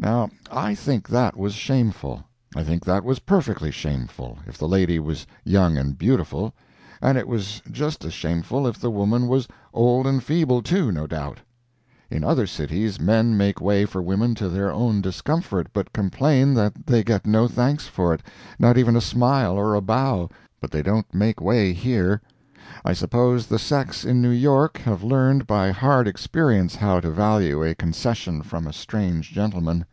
[0.00, 2.22] Now, I think that was shameful.
[2.54, 6.54] I think that was perfectly shameful, if the lady was young and beautiful.
[7.02, 11.08] And it was just as shameful if the woman was old and feeble, too, no
[11.08, 11.40] doubt.
[12.12, 16.86] In other cities men make way for women to their own discomfort, but complain that
[16.86, 21.40] they get no thanks for it—not even a smile or a bow—but they don't make
[21.40, 22.20] way here.
[22.84, 27.62] I suppose the sex in New York have learned by hard experience how to value
[27.64, 29.84] a concession from a strange gentleman.